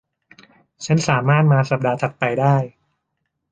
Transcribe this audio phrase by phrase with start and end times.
[0.85, 2.55] ฉันสามารถมาสัปดาห์ถัดไปได้